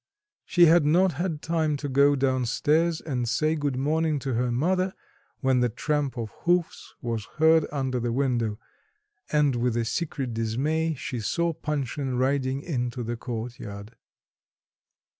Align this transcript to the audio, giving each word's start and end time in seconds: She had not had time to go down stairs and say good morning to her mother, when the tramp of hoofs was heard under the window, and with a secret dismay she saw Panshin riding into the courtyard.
She 0.45 0.65
had 0.65 0.83
not 0.83 1.11
had 1.13 1.43
time 1.43 1.77
to 1.77 1.87
go 1.87 2.15
down 2.15 2.47
stairs 2.47 3.01
and 3.01 3.29
say 3.29 3.53
good 3.55 3.75
morning 3.75 4.17
to 4.21 4.33
her 4.33 4.51
mother, 4.51 4.95
when 5.41 5.59
the 5.59 5.69
tramp 5.69 6.17
of 6.17 6.31
hoofs 6.41 6.95
was 7.03 7.25
heard 7.37 7.67
under 7.71 7.99
the 7.99 8.11
window, 8.11 8.57
and 9.31 9.55
with 9.55 9.77
a 9.77 9.85
secret 9.85 10.33
dismay 10.33 10.95
she 10.95 11.19
saw 11.19 11.53
Panshin 11.53 12.17
riding 12.17 12.63
into 12.63 13.03
the 13.03 13.15
courtyard. 13.15 13.95